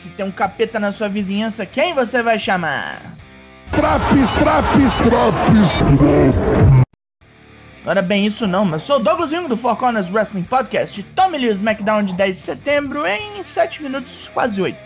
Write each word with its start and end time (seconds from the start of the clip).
Se 0.00 0.08
tem 0.08 0.24
um 0.24 0.32
capeta 0.32 0.80
na 0.80 0.94
sua 0.94 1.10
vizinhança, 1.10 1.66
quem 1.66 1.92
você 1.92 2.22
vai 2.22 2.38
chamar? 2.38 3.02
Traps, 3.70 4.32
traps, 4.38 4.96
traps. 4.96 6.70
Ora 7.84 8.00
bem, 8.00 8.24
isso 8.24 8.46
não, 8.46 8.64
mas 8.64 8.82
sou 8.82 8.96
o 8.96 8.98
Douglas 8.98 9.28
Jung 9.28 9.46
do 9.46 9.58
Four 9.58 9.76
Corners 9.76 10.10
Wrestling 10.10 10.44
Podcast. 10.44 11.02
Tome-lhe 11.02 11.50
o 11.50 11.52
SmackDown 11.52 12.02
de 12.02 12.14
10 12.14 12.34
de 12.34 12.42
setembro 12.42 13.06
em 13.06 13.42
7 13.42 13.82
minutos, 13.82 14.30
quase 14.32 14.62
8. 14.62 14.78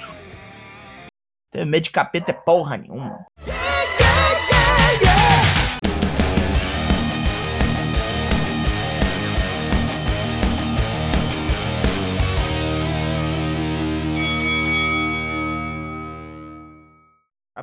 Ter 1.53 1.65
medo 1.65 1.85
de 1.85 1.93
capeta 1.93 2.33
é 2.33 2.35
porra 2.35 2.77
nenhuma. 2.77 3.25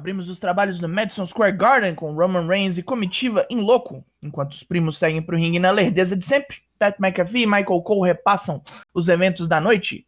Abrimos 0.02 0.30
os 0.30 0.40
trabalhos 0.40 0.80
no 0.80 0.90
Madison 0.90 1.28
Square 1.28 1.56
Garden 1.56 1.94
com 1.94 2.12
Roman 2.16 2.48
Reigns 2.48 2.76
e 2.76 2.82
comitiva 2.82 3.46
em 3.52 3.60
louco, 3.60 4.04
enquanto 4.20 4.54
os 4.54 4.64
primos 4.64 4.98
seguem 4.98 5.22
pro 5.22 5.38
ringue 5.38 5.60
na 5.60 5.70
lerdeza 5.70 6.18
de 6.18 6.26
sempre. 6.26 6.58
Pat 6.80 7.00
McAfee 7.00 7.44
e 7.44 7.46
Michael 7.46 7.84
Cole 7.84 8.08
repassam 8.08 8.64
os 8.96 9.08
eventos 9.08 9.48
da 9.48 9.62
noite. 9.62 10.08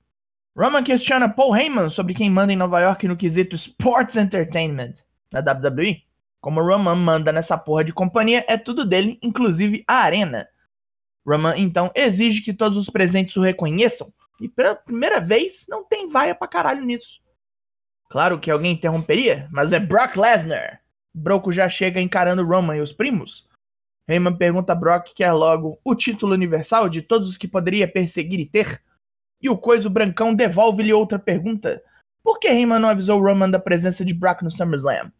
Roman 0.57 0.81
questiona 0.81 1.29
Paul 1.29 1.55
Heyman 1.55 1.91
sobre 1.91 2.15
quem 2.15 2.27
manda 2.27 2.51
em 2.51 2.55
Nova 2.55 2.79
York 2.79 3.07
no 3.07 3.15
quesito 3.15 3.55
Sports 3.55 4.15
Entertainment 4.15 4.93
na 5.31 5.41
WWE. 5.41 6.01
Como 6.41 6.63
Roman 6.63 6.95
manda 6.95 7.31
nessa 7.31 7.55
porra 7.55 7.83
de 7.83 7.93
companhia, 7.93 8.43
é 8.47 8.57
tudo 8.57 8.85
dele, 8.85 9.19
inclusive 9.21 9.83
a 9.87 9.97
arena. 9.97 10.47
Roman 11.23 11.55
então 11.55 11.91
exige 11.93 12.41
que 12.41 12.51
todos 12.51 12.79
os 12.79 12.89
presentes 12.89 13.37
o 13.37 13.41
reconheçam, 13.41 14.11
e 14.41 14.49
pela 14.49 14.73
primeira 14.73 15.21
vez 15.21 15.67
não 15.69 15.83
tem 15.83 16.09
vaia 16.09 16.33
pra 16.33 16.47
caralho 16.47 16.83
nisso. 16.83 17.21
Claro 18.13 18.39
que 18.39 18.51
alguém 18.51 18.73
interromperia, 18.73 19.49
mas 19.51 19.71
é 19.71 19.79
Brock 19.79 20.17
Lesnar. 20.17 20.83
Broco 21.15 21.51
já 21.51 21.67
chega 21.67 21.99
encarando 21.99 22.45
Roman 22.45 22.75
e 22.75 22.79
os 22.79 22.93
primos. 22.93 23.49
Heyman 24.07 24.37
pergunta 24.37 24.71
a 24.71 24.75
Brock 24.75 25.15
que 25.15 25.23
é 25.23 25.31
logo 25.31 25.79
o 25.83 25.95
título 25.95 26.31
universal 26.31 26.87
de 26.87 27.01
todos 27.01 27.27
os 27.27 27.37
que 27.37 27.47
poderia 27.47 27.87
perseguir 27.87 28.39
e 28.39 28.45
ter. 28.45 28.83
E 29.41 29.49
o 29.49 29.57
coiso 29.57 29.89
brancão 29.89 30.31
devolve-lhe 30.31 30.93
outra 30.93 31.17
pergunta. 31.17 31.81
Por 32.23 32.37
que 32.37 32.49
Heyman 32.49 32.77
não 32.77 32.89
avisou 32.89 33.19
Roman 33.19 33.49
da 33.49 33.57
presença 33.57 34.05
de 34.05 34.13
Brock 34.13 34.43
no 34.43 34.51
SummerSlam? 34.51 35.11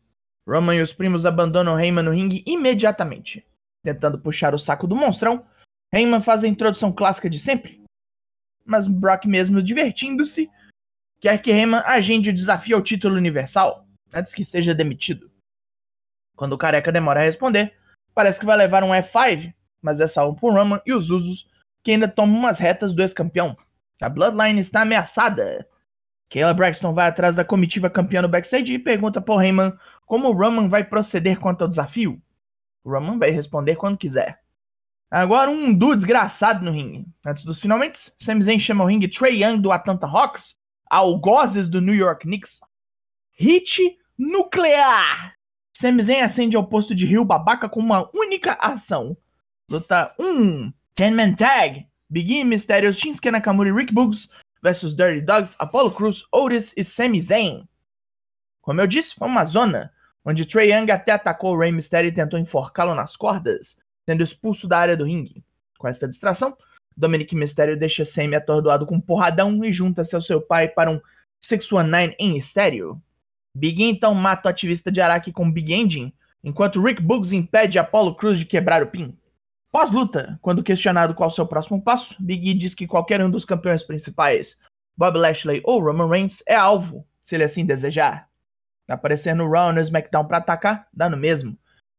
Roman 0.47 0.75
e 0.75 0.81
os 0.83 0.93
primos 0.93 1.25
abandonam 1.25 1.79
Heyman 1.79 2.03
no 2.03 2.11
ringue 2.11 2.43
imediatamente. 2.45 3.43
Tentando 3.83 4.19
puxar 4.19 4.53
o 4.53 4.59
saco 4.59 4.85
do 4.85 4.95
monstrão, 4.95 5.43
Heyman 5.91 6.21
faz 6.21 6.43
a 6.43 6.47
introdução 6.47 6.91
clássica 6.91 7.27
de 7.27 7.39
sempre. 7.39 7.81
Mas 8.63 8.87
Brock 8.87 9.25
mesmo 9.25 9.63
divertindo-se, 9.63 10.47
quer 11.23 11.41
que 11.41 11.51
Heyman 11.51 11.81
agende 11.85 12.31
o 12.31 12.33
desafio 12.33 12.75
ao 12.75 12.81
título 12.81 13.15
universal, 13.15 13.87
antes 14.13 14.35
que 14.35 14.43
seja 14.43 14.75
demitido. 14.75 15.31
Quando 16.35 16.51
o 16.51 16.57
careca 16.57 16.91
demora 16.91 17.21
a 17.21 17.23
responder, 17.23 17.73
parece 18.13 18.37
que 18.37 18.45
vai 18.45 18.57
levar 18.57 18.83
um 18.83 18.89
F5, 18.89 19.53
mas 19.81 20.01
é 20.01 20.07
salvo 20.07 20.37
por 20.37 20.53
Roman 20.53 20.81
e 20.85 20.91
os 20.91 21.09
Usos, 21.09 21.49
que 21.81 21.91
ainda 21.91 22.09
tomam 22.09 22.37
umas 22.37 22.59
retas 22.59 22.93
do 22.93 23.01
ex-campeão. 23.01 23.55
A 24.01 24.09
Bloodline 24.09 24.59
está 24.59 24.81
ameaçada. 24.81 25.65
Kayla 26.29 26.53
Braxton 26.53 26.93
vai 26.93 27.07
atrás 27.07 27.37
da 27.37 27.45
comitiva 27.45 27.89
campeã 27.89 28.21
no 28.21 28.27
backstage 28.27 28.73
e 28.73 28.79
pergunta 28.79 29.21
por 29.21 29.41
Heyman 29.41 29.71
como 30.05 30.27
o 30.27 30.33
Roman 30.33 30.67
vai 30.67 30.83
proceder 30.83 31.39
quanto 31.39 31.61
ao 31.61 31.69
desafio. 31.69 32.21
O 32.83 32.91
Roman 32.91 33.17
vai 33.17 33.29
responder 33.29 33.77
quando 33.77 33.97
quiser. 33.97 34.41
Agora 35.09 35.49
um 35.49 35.73
duo 35.73 35.95
desgraçado 35.95 36.65
no 36.65 36.71
ringue. 36.71 37.07
Antes 37.25 37.45
dos 37.45 37.61
finalmente, 37.61 38.11
Sami 38.19 38.43
Zayn 38.43 38.59
chama 38.59 38.83
o 38.83 38.87
ringue 38.87 39.07
Trey 39.07 39.41
Young 39.41 39.61
do 39.61 39.71
Atlanta 39.71 40.05
Hawks 40.05 40.61
algozes 40.93 41.67
do 41.67 41.81
New 41.81 41.95
York 41.95 42.25
Knicks. 42.25 42.61
Hit 43.31 43.97
nuclear! 44.17 45.33
Sami 45.75 46.03
Zayn 46.03 46.21
acende 46.21 46.55
ao 46.55 46.67
posto 46.67 46.93
de 46.93 47.05
Rio 47.05 47.25
Babaca 47.25 47.67
com 47.67 47.79
uma 47.79 48.09
única 48.13 48.53
ação. 48.53 49.17
Luta 49.67 50.13
1. 50.19 50.71
Ten-Man 50.93 51.33
Tag. 51.33 51.87
Big 52.07 52.31
E, 52.31 52.43
Mysterio, 52.43 52.93
Shinsuke 52.93 53.31
Nakamura 53.31 53.69
e 53.69 53.73
Rick 53.73 53.91
Boogs 53.91 54.29
versus 54.61 54.95
Dirty 54.95 55.19
Dogs, 55.19 55.55
Apollo 55.57 55.91
Cruz, 55.93 56.25
Otis 56.31 56.71
e 56.77 56.83
Sami 56.83 57.19
Zayn. 57.19 57.67
Como 58.61 58.79
eu 58.79 58.85
disse, 58.85 59.15
foi 59.15 59.27
uma 59.27 59.45
zona, 59.45 59.91
onde 60.23 60.45
Trey 60.45 60.71
Young 60.71 60.91
até 60.91 61.11
atacou 61.11 61.55
o 61.55 61.59
Rey 61.59 61.71
Mysterio 61.71 62.09
e 62.09 62.13
tentou 62.13 62.39
enforcá-lo 62.39 62.93
nas 62.93 63.15
cordas, 63.15 63.79
sendo 64.07 64.21
expulso 64.21 64.67
da 64.67 64.77
área 64.77 64.95
do 64.95 65.05
ringue. 65.05 65.43
Com 65.79 65.87
esta 65.87 66.07
distração, 66.07 66.55
Dominic 66.95 67.35
Mysterio 67.35 67.77
deixa 67.77 68.05
Sammy 68.05 68.35
atordoado 68.35 68.85
com 68.85 68.95
um 68.95 69.01
porradão 69.01 69.63
e 69.63 69.71
junta-se 69.71 70.15
ao 70.15 70.21
seu 70.21 70.41
pai 70.41 70.67
para 70.67 70.91
um 70.91 70.99
619 71.39 72.15
em 72.19 72.37
estéreo. 72.37 73.01
Big 73.55 73.83
E 73.83 73.89
então 73.89 74.13
mata 74.15 74.47
o 74.47 74.51
ativista 74.51 74.91
de 74.91 75.01
Araki 75.01 75.31
com 75.31 75.51
Big 75.51 75.73
Engine, 75.73 76.13
enquanto 76.43 76.81
Rick 76.81 77.01
Boogs 77.01 77.31
impede 77.31 77.77
Apollo 77.77 78.15
Cruz 78.15 78.39
de 78.39 78.45
quebrar 78.45 78.81
o 78.81 78.87
pin. 78.87 79.17
Pós-luta, 79.71 80.37
quando 80.41 80.63
questionado 80.63 81.15
qual 81.15 81.29
seu 81.29 81.47
próximo 81.47 81.81
passo, 81.81 82.15
Big 82.19 82.49
E 82.49 82.53
diz 82.53 82.75
que 82.75 82.87
qualquer 82.87 83.23
um 83.23 83.29
dos 83.29 83.45
campeões 83.45 83.83
principais, 83.83 84.59
Bob 84.95 85.17
Lashley 85.17 85.61
ou 85.63 85.81
Roman 85.81 86.07
Reigns, 86.07 86.43
é 86.47 86.55
alvo, 86.55 87.07
se 87.23 87.35
ele 87.35 87.43
assim 87.43 87.65
desejar. 87.65 88.29
Aparecer 88.87 89.35
no 89.35 89.49
Raw 89.49 89.71
no 89.73 89.79
SmackDown 89.79 90.25
pra 90.25 90.37
atacar, 90.37 90.87
dá 90.93 91.09
no 91.09 91.17
mesmo. 91.17 91.57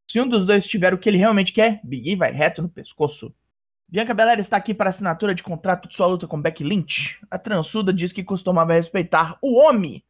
Se 0.08 0.20
um 0.20 0.28
dos 0.28 0.46
dois 0.46 0.66
tiver 0.66 0.94
o 0.94 0.98
que 0.98 1.08
ele 1.08 1.18
realmente 1.18 1.52
quer, 1.52 1.80
Big 1.82 2.10
E 2.10 2.16
vai 2.16 2.30
reto 2.30 2.62
no 2.62 2.68
pescoço. 2.68 3.34
Bianca 3.88 4.14
Belair 4.14 4.38
está 4.38 4.56
aqui 4.56 4.74
para 4.74 4.90
assinatura 4.90 5.34
de 5.34 5.42
contrato 5.42 5.88
de 5.88 5.94
sua 5.94 6.06
luta 6.06 6.26
com 6.26 6.40
Becky 6.40 6.64
Lynch. 6.64 7.20
A 7.30 7.38
transuda 7.38 7.92
diz 7.92 8.12
que 8.12 8.24
costumava 8.24 8.72
respeitar 8.72 9.38
o 9.40 9.56
homem, 9.56 10.02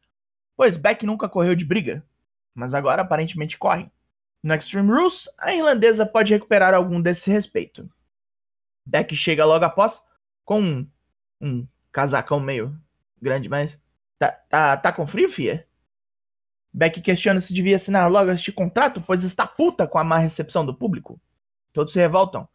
pois 0.55 0.77
Beck 0.77 1.05
nunca 1.05 1.29
correu 1.29 1.55
de 1.55 1.65
briga, 1.65 2.03
mas 2.53 2.73
agora 2.73 3.01
aparentemente 3.01 3.57
corre. 3.57 3.91
No 4.41 4.53
Extreme 4.53 4.91
Rules, 4.91 5.29
a 5.37 5.53
irlandesa 5.53 6.05
pode 6.05 6.33
recuperar 6.33 6.73
algum 6.73 7.01
desse 7.01 7.29
respeito. 7.31 7.89
Beck 8.85 9.15
chega 9.15 9.45
logo 9.45 9.65
após 9.65 10.01
com 10.43 10.61
um, 10.61 10.89
um 11.41 11.67
casacão 11.91 12.39
meio 12.39 12.79
grande, 13.21 13.49
mas 13.49 13.77
tá, 14.19 14.31
tá, 14.31 14.77
tá 14.77 14.93
com 14.93 15.07
frio, 15.07 15.29
fia? 15.29 15.67
Beck 16.71 17.01
questiona 17.01 17.39
se 17.39 17.53
devia 17.53 17.75
assinar 17.75 18.11
logo 18.11 18.31
este 18.31 18.51
contrato, 18.51 19.01
pois 19.01 19.23
está 19.23 19.47
puta 19.47 19.87
com 19.87 19.97
a 19.97 20.03
má 20.03 20.17
recepção 20.17 20.65
do 20.65 20.75
público. 20.75 21.19
Todos 21.73 21.93
se 21.93 21.99
revoltam. 21.99 22.47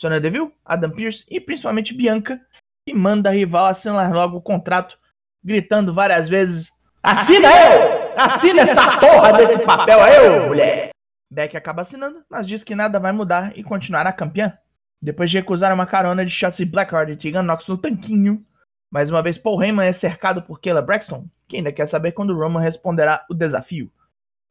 Sonya 0.00 0.20
Deville, 0.20 0.52
Adam 0.64 0.90
Pearce 0.90 1.24
e 1.28 1.40
principalmente 1.40 1.94
Bianca, 1.94 2.40
que 2.86 2.94
manda 2.94 3.28
a 3.28 3.32
rival 3.32 3.66
assinar 3.66 4.12
logo 4.12 4.36
o 4.36 4.42
contrato, 4.42 4.98
gritando 5.42 5.92
várias 5.92 6.28
vezes: 6.28 6.70
Assina 7.02 7.48
eu! 7.48 8.14
Assina 8.16 8.62
essa 8.62 8.98
porra 8.98 9.32
desse 9.32 9.64
papel 9.64 9.98
eu, 9.98 10.48
mulher! 10.48 10.90
Beck 11.30 11.56
acaba 11.56 11.82
assinando, 11.82 12.24
mas 12.28 12.46
diz 12.46 12.64
que 12.64 12.74
nada 12.74 12.98
vai 12.98 13.12
mudar 13.12 13.52
e 13.56 13.62
continuará 13.62 14.12
campeã. 14.12 14.56
Depois 15.00 15.30
de 15.30 15.36
recusar 15.36 15.72
uma 15.74 15.86
carona 15.86 16.24
de 16.24 16.30
Shotzi 16.30 16.64
Blackheart 16.64 17.10
e 17.10 17.16
Tegan 17.16 17.42
Nox 17.42 17.68
no 17.68 17.76
tanquinho, 17.76 18.44
mais 18.90 19.10
uma 19.10 19.22
vez 19.22 19.36
Paul 19.36 19.62
Heyman 19.62 19.86
é 19.86 19.92
cercado 19.92 20.42
por 20.42 20.60
Kayla 20.60 20.80
Braxton, 20.80 21.26
que 21.46 21.56
ainda 21.56 21.72
quer 21.72 21.86
saber 21.86 22.12
quando 22.12 22.36
Roman 22.36 22.60
responderá 22.60 23.24
o 23.28 23.34
desafio. 23.34 23.92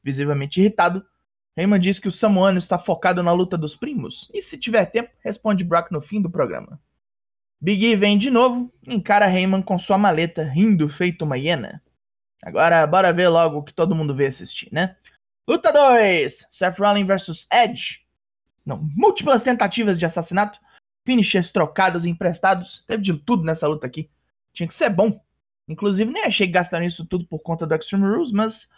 Visivelmente 0.03 0.62
irritado, 0.62 1.06
Heyman 1.57 1.79
diz 1.79 1.97
que 1.97 2.07
o 2.07 2.12
Samoano 2.12 2.59
está 2.59 2.78
focado 2.78 3.23
na 3.23 3.31
luta 3.31 3.57
dos 3.57 3.75
primos, 3.75 4.29
e 4.31 4.44
se 4.44 4.59
tiver 4.59 4.85
tempo, 4.85 5.09
responde 5.22 5.63
Brock 5.63 5.91
no 5.91 6.00
fim 6.00 6.22
do 6.22 6.29
programa. 6.29 6.79
Big 7.59 7.84
E 7.84 7.95
vem 7.95 8.16
de 8.16 8.29
novo, 8.29 8.72
encara 8.88 9.28
Heyman 9.28 9.63
com 9.63 9.79
sua 9.79 9.97
maleta, 9.97 10.44
rindo 10.44 10.88
feito 10.88 11.25
uma 11.25 11.35
hiena. 11.35 11.81
Agora, 12.44 12.85
bora 12.85 13.12
ver 13.12 13.29
logo 13.29 13.57
o 13.57 13.63
que 13.63 13.73
todo 13.73 13.95
mundo 13.95 14.16
vê 14.16 14.28
assistir, 14.28 14.69
né? 14.72 14.95
Luta 15.47 15.73
2! 15.73 16.47
Seth 16.51 16.78
Rollins 16.78 17.07
vs 17.07 17.47
Edge. 17.51 18.01
Não, 18.63 18.78
múltiplas 18.95 19.44
tentativas 19.44 19.97
de 19.97 20.06
assassinato, 20.06 20.59
finishers 21.03 21.51
trocados 21.51 22.06
e 22.06 22.09
emprestados, 22.09 22.84
teve 22.85 23.01
de 23.01 23.18
tudo 23.18 23.44
nessa 23.44 23.68
luta 23.68 23.88
aqui. 23.88 24.12
Tinha 24.53 24.68
que 24.68 24.75
ser 24.75 24.92
bom. 24.92 25.19
Inclusive, 25.68 26.12
nem 26.12 26.25
achei 26.25 26.45
que 26.45 26.53
gastaram 26.53 26.86
isso 26.86 27.03
tudo 27.06 27.25
por 27.25 27.39
conta 27.39 27.65
do 27.65 27.74
Extreme 27.74 28.06
Rules, 28.06 28.31
mas 28.31 28.69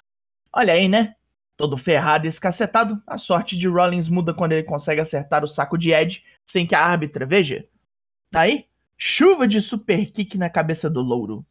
olha 0.54 0.74
aí, 0.74 0.88
né? 0.88 1.16
Todo 1.60 1.76
ferrado 1.76 2.26
e 2.26 2.30
escacetado, 2.30 3.04
a 3.06 3.18
sorte 3.18 3.58
de 3.58 3.68
Rollins 3.68 4.08
muda 4.08 4.34
quando 4.34 4.54
ele 4.54 4.64
consegue 4.64 5.02
acertar 5.02 5.44
o 5.44 5.48
saco 5.48 5.78
de 5.78 5.92
Ed 5.92 6.24
sem 6.46 6.66
que 6.66 6.74
a 6.74 6.82
árbitra 6.82 7.26
veja. 7.26 7.68
Daí, 8.32 8.66
chuva 8.98 9.46
de 9.46 9.62
super 9.62 10.10
kick 10.10 10.38
na 10.38 10.50
cabeça 10.50 10.90
do 10.90 11.02
louro. 11.02 11.46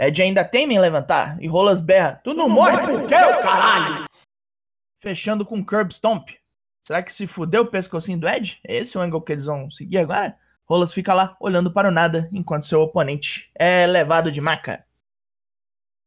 Ed 0.00 0.20
ainda 0.20 0.42
teme 0.44 0.74
em 0.74 0.80
levantar 0.80 1.40
e 1.40 1.46
Rolas 1.46 1.80
berra: 1.80 2.20
Tu 2.24 2.34
não 2.34 2.48
morre 2.48 2.76
por 2.78 3.06
quê, 3.06 3.14
caralho? 3.14 4.06
Fechando 5.00 5.46
com 5.46 5.64
Curb 5.64 5.94
Stomp. 5.94 6.30
Será 6.80 7.00
que 7.00 7.12
se 7.12 7.28
fudeu 7.28 7.62
o 7.62 7.66
pescocinho 7.66 8.18
do 8.18 8.28
Ed? 8.28 8.58
É 8.66 8.78
esse 8.78 8.98
o 8.98 9.00
ângulo 9.00 9.22
que 9.22 9.30
eles 9.30 9.46
vão 9.46 9.70
seguir 9.70 9.98
agora? 9.98 10.36
Rolas 10.68 10.92
fica 10.92 11.14
lá 11.14 11.36
olhando 11.38 11.72
para 11.72 11.86
o 11.88 11.92
nada 11.92 12.28
enquanto 12.32 12.66
seu 12.66 12.80
oponente 12.80 13.48
é 13.54 13.86
levado 13.86 14.32
de 14.32 14.40
maca. 14.40 14.84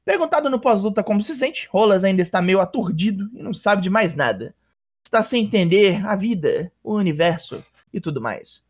Perguntado 0.06 0.52
no 0.52 0.60
pós-luta 0.60 1.04
como 1.04 1.24
se 1.24 1.36
sente, 1.36 1.68
Rolas 1.72 2.04
ainda 2.04 2.22
está 2.22 2.40
meio 2.40 2.62
aturdido 2.62 3.28
e 3.34 3.42
não 3.42 3.56
sabe 3.56 3.82
de 3.82 3.90
mais 3.90 4.14
nada. 4.14 4.56
Está 5.04 5.24
sem 5.24 5.44
entender 5.44 6.06
a 6.06 6.16
vida, 6.16 6.72
o 6.84 6.94
universo 6.94 7.66
e 7.92 8.00
tudo 8.00 8.22
mais. 8.22 8.64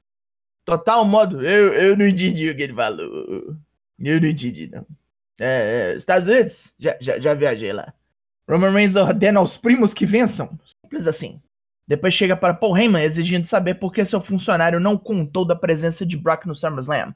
Total 0.64 1.06
modo, 1.06 1.46
eu, 1.46 1.74
eu 1.74 1.98
não 1.98 2.08
entendi 2.08 2.50
o 2.50 2.56
que 2.56 2.64
ele 2.64 2.74
falou. 2.74 3.58
Eu 4.00 4.22
não 4.22 4.28
entendi, 4.28 4.68
não. 4.68 4.86
É, 5.40 5.92
é, 5.92 5.98
Estados 5.98 6.28
Unidos? 6.28 6.74
Já, 6.80 6.98
já, 7.00 7.20
já 7.20 7.34
viajei 7.34 7.74
lá. 7.74 7.94
Roman 8.50 8.72
Reigns 8.72 8.96
ordena 8.96 9.40
aos 9.40 9.58
primos 9.58 9.94
que 9.94 10.06
vençam. 10.06 10.58
Simples 10.66 11.08
assim. 11.08 11.42
Depois 11.88 12.14
chega 12.14 12.36
para 12.36 12.54
Paul 12.54 12.78
Heyman 12.78 13.04
exigindo 13.04 13.46
saber 13.46 13.76
por 13.76 13.94
que 13.94 14.04
seu 14.06 14.22
funcionário 14.22 14.80
não 14.80 14.98
contou 14.98 15.46
da 15.46 15.56
presença 15.56 16.06
de 16.06 16.18
Brock 16.18 16.46
no 16.46 16.56
SummerSlam. 16.56 17.14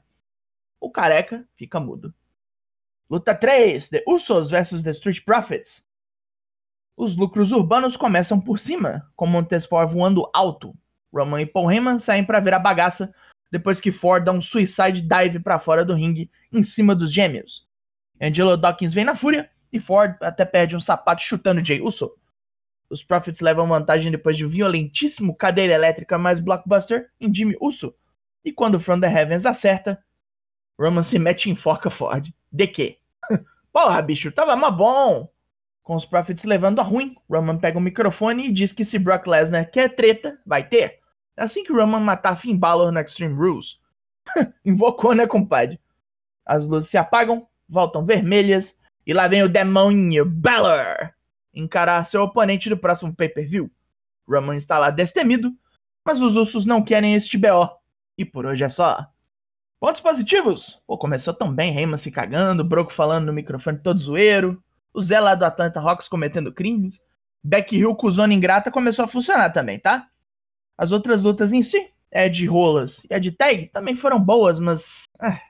O 0.80 0.90
careca 0.90 1.44
fica 1.56 1.80
mudo. 1.80 2.14
Luta 3.10 3.34
3: 3.34 3.88
The 3.88 4.04
Usos 4.06 4.50
vs 4.50 4.84
The 4.84 4.90
Street 4.90 5.24
Profits. 5.24 5.84
Os 6.96 7.16
lucros 7.16 7.50
urbanos 7.50 7.96
começam 7.96 8.40
por 8.40 8.56
cima, 8.56 9.10
com 9.16 9.26
Montesfort 9.26 9.90
voando 9.90 10.30
alto. 10.32 10.72
Roman 11.12 11.42
e 11.42 11.46
Paul 11.46 11.72
Heyman 11.72 11.98
saem 11.98 12.22
para 12.24 12.38
ver 12.38 12.54
a 12.54 12.58
bagaça 12.60 13.12
depois 13.50 13.80
que 13.80 13.90
Ford 13.90 14.24
dá 14.24 14.30
um 14.30 14.40
suicide 14.40 15.02
dive 15.02 15.40
para 15.40 15.58
fora 15.58 15.84
do 15.84 15.92
ringue 15.92 16.30
em 16.52 16.62
cima 16.62 16.94
dos 16.94 17.12
gêmeos. 17.12 17.66
Angelo 18.22 18.56
Dawkins 18.56 18.94
vem 18.94 19.04
na 19.04 19.16
fúria 19.16 19.50
e 19.72 19.80
Ford 19.80 20.16
até 20.20 20.44
perde 20.44 20.76
um 20.76 20.80
sapato 20.80 21.22
chutando 21.22 21.64
Jay 21.64 21.80
Uso. 21.80 22.14
Os 22.88 23.02
Profits 23.02 23.40
levam 23.40 23.66
vantagem 23.66 24.12
depois 24.12 24.36
de 24.36 24.46
um 24.46 24.48
violentíssimo 24.48 25.34
cadeira 25.34 25.74
elétrica 25.74 26.16
mais 26.16 26.38
blockbuster 26.38 27.10
em 27.20 27.34
Jimmy 27.34 27.56
Uso. 27.60 27.92
E 28.44 28.52
quando 28.52 28.78
From 28.78 29.00
the 29.00 29.12
Heavens 29.12 29.46
acerta, 29.46 30.00
Roman 30.78 31.02
se 31.02 31.18
mete 31.18 31.50
em 31.50 31.56
forca 31.56 31.90
Ford. 31.90 32.32
De 32.52 32.68
quê? 32.68 32.99
Porra, 33.72 34.02
bicho, 34.02 34.32
tava 34.32 34.56
mó 34.56 34.70
bom! 34.70 35.28
Com 35.82 35.96
os 35.96 36.04
Profits 36.04 36.44
levando 36.44 36.80
a 36.80 36.82
ruim, 36.82 37.16
Roman 37.28 37.58
pega 37.58 37.78
o 37.78 37.80
microfone 37.80 38.46
e 38.46 38.52
diz 38.52 38.72
que 38.72 38.84
se 38.84 38.98
Brock 38.98 39.26
Lesnar 39.26 39.70
quer 39.70 39.94
treta, 39.94 40.38
vai 40.46 40.68
ter. 40.68 41.00
É 41.36 41.44
assim 41.44 41.64
que 41.64 41.72
Roman 41.72 42.00
matar 42.00 42.36
Finn 42.36 42.56
Balor 42.56 42.92
no 42.92 43.00
Extreme 43.00 43.34
Rules. 43.34 43.80
Invocou, 44.64 45.14
né, 45.14 45.26
compadre? 45.26 45.80
As 46.44 46.66
luzes 46.66 46.90
se 46.90 46.96
apagam, 46.96 47.48
voltam 47.68 48.04
vermelhas, 48.04 48.78
e 49.06 49.12
lá 49.12 49.26
vem 49.26 49.42
o 49.42 49.48
demônio 49.48 50.24
Balor 50.24 51.12
encarar 51.52 52.04
seu 52.04 52.22
oponente 52.22 52.68
do 52.68 52.78
próximo 52.78 53.14
pay-per-view. 53.14 53.70
Roman 54.28 54.56
está 54.56 54.78
lá 54.78 54.90
destemido, 54.90 55.52
mas 56.06 56.20
os 56.20 56.36
ursos 56.36 56.64
não 56.64 56.82
querem 56.82 57.14
este 57.14 57.36
BO. 57.36 57.68
E 58.16 58.24
por 58.24 58.46
hoje 58.46 58.64
é 58.64 58.68
só. 58.68 59.09
Pontos 59.80 60.02
positivos? 60.02 60.80
Pô, 60.86 60.98
começou 60.98 61.32
tão 61.32 61.52
bem, 61.52 61.74
Heyman 61.74 61.96
se 61.96 62.10
cagando, 62.10 62.62
Broco 62.62 62.92
falando 62.92 63.26
no 63.26 63.32
microfone 63.32 63.78
todo 63.78 63.98
zoeiro, 63.98 64.62
o 64.92 65.00
Zé 65.00 65.18
lá 65.18 65.34
do 65.34 65.44
Atlanta 65.44 65.80
Hawks 65.80 66.06
cometendo 66.06 66.52
crimes, 66.52 67.00
Becky 67.42 67.78
Hill 67.78 67.96
com 67.96 68.10
zona 68.10 68.34
ingrata 68.34 68.70
começou 68.70 69.06
a 69.06 69.08
funcionar 69.08 69.50
também, 69.50 69.78
tá? 69.78 70.06
As 70.76 70.92
outras 70.92 71.22
lutas 71.22 71.52
em 71.52 71.62
si, 71.62 71.90
é 72.10 72.28
de 72.28 72.44
rolas 72.44 73.06
e 73.08 73.14
a 73.14 73.18
de 73.18 73.32
tag, 73.32 73.68
também 73.68 73.94
foram 73.94 74.20
boas, 74.20 74.60
mas... 74.60 75.04
Ah, 75.18 75.40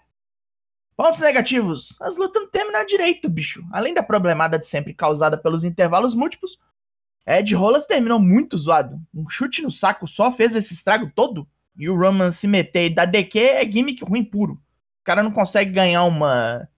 Pontos 1.00 1.20
negativos. 1.20 1.96
As 1.98 2.18
lutas 2.18 2.42
não 2.42 2.50
terminaram 2.50 2.84
direito, 2.84 3.26
bicho. 3.26 3.66
Além 3.72 3.94
da 3.94 4.02
problemada 4.02 4.58
de 4.58 4.66
sempre 4.66 4.92
causada 4.92 5.38
pelos 5.38 5.64
intervalos 5.64 6.14
múltiplos, 6.14 6.58
Ed 7.26 7.54
Rolas 7.54 7.86
terminou 7.86 8.20
muito 8.20 8.58
zoado. 8.58 9.00
Um 9.14 9.26
chute 9.26 9.62
no 9.62 9.70
saco 9.70 10.06
só 10.06 10.30
fez 10.30 10.54
esse 10.54 10.74
estrago 10.74 11.10
todo. 11.14 11.48
E 11.80 11.88
o 11.88 11.96
Roman 11.96 12.30
se 12.30 12.46
meter 12.46 12.90
e 12.90 12.94
dar 12.94 13.06
DQ 13.06 13.38
é 13.38 13.64
gimmick 13.64 14.04
ruim 14.04 14.22
puro. 14.22 14.52
O 14.52 15.02
cara 15.02 15.22
não 15.22 15.30
consegue 15.30 15.72
ganhar 15.72 16.04
uma 16.04 16.68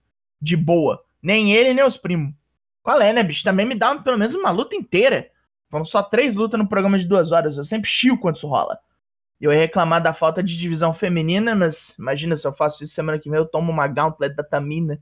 de 0.41 0.55
boa. 0.55 1.03
Nem 1.21 1.51
ele, 1.51 1.73
nem 1.73 1.85
os 1.85 1.97
primos. 1.97 2.33
Qual 2.81 3.01
é, 3.01 3.11
né, 3.11 3.21
bicho? 3.21 3.43
Também 3.43 3.65
me 3.65 3.75
dá 3.75 3.97
pelo 3.99 4.17
menos 4.17 4.33
uma 4.33 4.49
luta 4.49 4.77
inteira. 4.77 5.29
Foram 5.69 5.83
só 5.83 6.01
três 6.01 6.35
lutas 6.35 6.57
no 6.57 6.69
programa 6.69 6.97
de 6.97 7.05
duas 7.05 7.33
horas. 7.33 7.57
Eu 7.57 7.65
sempre 7.65 7.89
chio 7.89 8.17
quando 8.17 8.37
isso 8.37 8.47
rola. 8.47 8.79
Eu 9.41 9.51
ia 9.51 9.59
reclamar 9.59 10.01
da 10.01 10.13
falta 10.13 10.41
de 10.41 10.57
divisão 10.57 10.93
feminina, 10.93 11.53
mas 11.53 11.93
imagina 11.99 12.37
se 12.37 12.47
eu 12.47 12.53
faço 12.53 12.81
isso 12.81 12.93
semana 12.93 13.19
que 13.19 13.29
vem, 13.29 13.37
eu 13.37 13.45
tomo 13.45 13.73
uma 13.73 13.87
gauntlet 13.87 14.33
da 14.33 14.43
Tamina. 14.43 15.01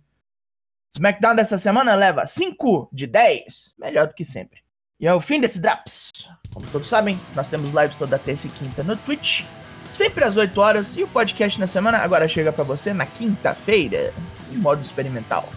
SmackDown 0.95 1.36
dessa 1.36 1.59
semana 1.59 1.94
leva 1.94 2.25
5 2.25 2.89
de 2.92 3.06
10, 3.06 3.75
melhor 3.77 4.07
do 4.07 4.15
que 4.15 4.25
sempre. 4.25 4.62
E 5.00 5.06
é 5.06 5.13
o 5.13 5.21
fim 5.21 5.39
desse 5.39 5.59
Drops. 5.59 6.09
Como 6.51 6.65
todos 6.71 6.89
sabem, 6.89 7.19
nós 7.36 7.50
temos 7.51 7.71
lives 7.71 7.95
toda 7.95 8.18
terça 8.18 8.48
e 8.48 8.50
quinta 8.50 8.83
no 8.83 8.98
Twitch, 8.98 9.44
sempre 9.91 10.23
às 10.23 10.38
8 10.38 10.59
horas, 10.59 10.95
e 10.95 11.03
o 11.03 11.07
podcast 11.07 11.59
na 11.59 11.67
semana 11.67 11.99
agora 11.99 12.27
chega 12.27 12.51
para 12.51 12.63
você 12.63 12.93
na 12.93 13.05
quinta-feira, 13.05 14.13
em 14.51 14.57
modo 14.57 14.81
experimental. 14.81 15.47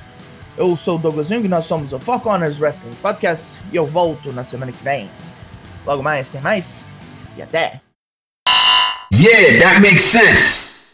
Eu 0.56 0.76
sou 0.76 0.96
o 0.96 0.98
Douglas 0.98 1.28
Jung, 1.28 1.48
nós 1.48 1.66
somos 1.66 1.92
o 1.92 1.98
Four 1.98 2.20
Corners 2.20 2.60
Wrestling 2.60 2.94
Podcast, 3.02 3.58
e 3.72 3.76
eu 3.76 3.84
volto 3.84 4.32
na 4.32 4.44
semana 4.44 4.72
que 4.72 4.84
vem. 4.84 5.10
Logo 5.84 6.02
mais, 6.02 6.28
tem 6.28 6.40
mais, 6.40 6.84
e 7.36 7.42
até! 7.42 7.80
Yeah, 9.12 9.58
that 9.60 9.80
makes 9.80 10.02
sense. 10.02 10.73